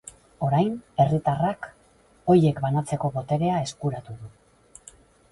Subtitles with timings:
[0.45, 0.69] Orain,
[1.01, 1.67] herritarrak
[2.33, 4.31] horiek banatzeko boterea eskuratu du.